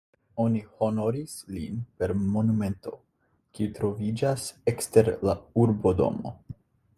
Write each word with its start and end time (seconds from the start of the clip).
Oni 0.43 0.59
honoris 0.77 1.35
lin 1.57 1.75
per 1.99 2.13
monumento, 2.37 2.95
kiu 3.59 3.75
troviĝas 3.77 4.47
ekster 4.73 5.13
la 5.31 5.37
urbodomo. 5.67 6.35